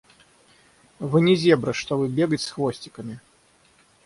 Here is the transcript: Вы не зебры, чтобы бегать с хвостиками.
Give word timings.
Вы 0.97 1.21
не 1.21 1.35
зебры, 1.35 1.73
чтобы 1.75 2.09
бегать 2.09 2.41
с 2.41 2.49
хвостиками. 2.49 3.19